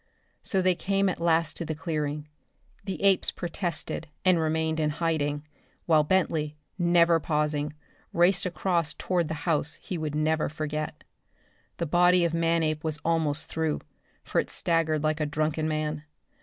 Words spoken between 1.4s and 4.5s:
to the clearing. The apes protested and